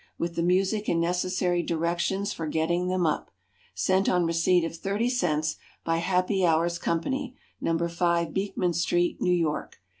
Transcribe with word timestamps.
With 0.17 0.33
the 0.35 0.41
Music 0.41 0.89
and 0.89 0.99
necessary 0.99 1.61
directions 1.61 2.33
for 2.33 2.47
getting 2.47 2.87
them 2.87 3.05
up. 3.05 3.29
Sent 3.75 4.09
on 4.09 4.25
receipt 4.25 4.65
of 4.65 4.75
30 4.75 5.09
cents, 5.11 5.57
by 5.83 5.97
HAPPY 5.97 6.43
HOURS 6.43 6.79
COMPANY, 6.79 7.35
No. 7.61 7.77
5 7.87 8.33
Beekman 8.33 8.73
Street, 8.73 9.21
New 9.21 9.31
York. 9.35 9.77